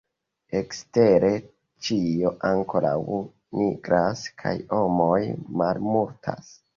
Ekstere, 0.59 1.27
ĉio 1.87 2.31
ankoraŭ 2.49 2.93
nigras, 3.59 4.23
kaj 4.43 4.55
homoj 4.73 5.19
malmultas. 5.63 6.51